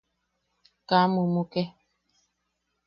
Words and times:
Kaa 0.87 1.05
mumuke. 1.13 1.61